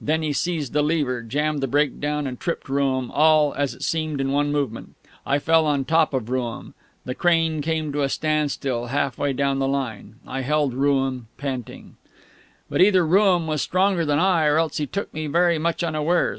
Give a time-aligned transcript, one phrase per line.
[0.00, 3.84] Then he seized the lever, jammed the brake down and tripped Rooum, all, as it
[3.84, 4.96] seemed, in one movement.
[5.24, 6.74] I fell on top of Rooum.
[7.04, 10.16] The crane came to a standstill half way down the line.
[10.26, 11.94] I held Rooum panting.
[12.68, 16.36] But either Rooum was stronger than I, or else he took me very much unawares.